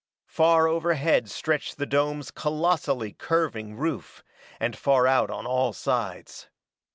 [0.25, 4.23] Far overhead stretched the dome's colossally curving roof,
[4.59, 6.47] and far out on all sides.